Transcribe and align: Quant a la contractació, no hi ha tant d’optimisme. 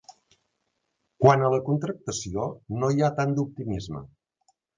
Quant 1.23 1.43
a 1.47 1.51
la 1.55 1.59
contractació, 1.67 2.47
no 2.81 2.91
hi 2.97 3.05
ha 3.05 3.11
tant 3.21 3.37
d’optimisme. 3.37 4.05